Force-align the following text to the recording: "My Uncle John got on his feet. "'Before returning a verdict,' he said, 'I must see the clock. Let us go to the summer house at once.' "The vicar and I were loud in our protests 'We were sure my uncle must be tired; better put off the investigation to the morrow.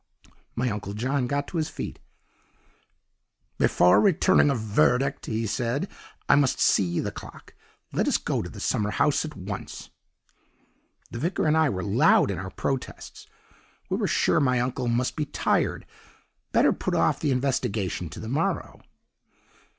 "My 0.55 0.71
Uncle 0.71 0.93
John 0.93 1.27
got 1.27 1.53
on 1.53 1.57
his 1.59 1.69
feet. 1.69 1.99
"'Before 3.59 4.01
returning 4.01 4.49
a 4.49 4.55
verdict,' 4.55 5.27
he 5.27 5.45
said, 5.45 5.87
'I 6.27 6.37
must 6.37 6.59
see 6.59 6.99
the 6.99 7.11
clock. 7.11 7.53
Let 7.93 8.07
us 8.07 8.17
go 8.17 8.41
to 8.41 8.49
the 8.49 8.59
summer 8.59 8.89
house 8.89 9.25
at 9.25 9.35
once.' 9.37 9.91
"The 11.11 11.19
vicar 11.19 11.45
and 11.45 11.55
I 11.55 11.69
were 11.69 11.83
loud 11.83 12.31
in 12.31 12.39
our 12.39 12.49
protests 12.49 13.27
'We 13.91 13.97
were 13.97 14.07
sure 14.07 14.39
my 14.39 14.59
uncle 14.59 14.87
must 14.87 15.15
be 15.15 15.25
tired; 15.25 15.85
better 16.51 16.73
put 16.73 16.95
off 16.95 17.19
the 17.19 17.29
investigation 17.29 18.09
to 18.09 18.19
the 18.19 18.27
morrow. 18.27 18.81